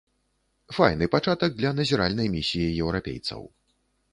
Файны 0.77 1.07
пачатак 1.15 1.51
для 1.59 1.71
назіральнай 1.81 2.33
місіі 2.37 2.75
еўрапейцаў. 2.87 3.41